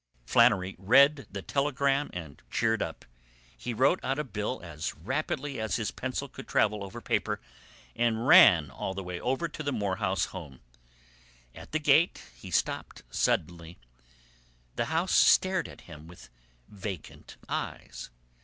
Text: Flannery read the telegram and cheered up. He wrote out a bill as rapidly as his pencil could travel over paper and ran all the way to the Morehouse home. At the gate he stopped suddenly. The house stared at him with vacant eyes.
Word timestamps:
Flannery 0.25 0.75
read 0.79 1.27
the 1.29 1.43
telegram 1.43 2.09
and 2.11 2.41
cheered 2.49 2.81
up. 2.81 3.05
He 3.55 3.71
wrote 3.71 3.99
out 4.03 4.17
a 4.17 4.23
bill 4.23 4.59
as 4.63 4.95
rapidly 4.95 5.59
as 5.59 5.75
his 5.75 5.91
pencil 5.91 6.27
could 6.27 6.47
travel 6.47 6.83
over 6.83 7.01
paper 7.01 7.39
and 7.95 8.25
ran 8.27 8.71
all 8.71 8.95
the 8.95 9.03
way 9.03 9.19
to 9.19 9.61
the 9.63 9.71
Morehouse 9.71 10.25
home. 10.33 10.61
At 11.53 11.71
the 11.71 11.77
gate 11.77 12.23
he 12.35 12.49
stopped 12.49 13.03
suddenly. 13.11 13.77
The 14.75 14.85
house 14.85 15.13
stared 15.13 15.67
at 15.67 15.81
him 15.81 16.07
with 16.07 16.29
vacant 16.67 17.37
eyes. 17.47 18.09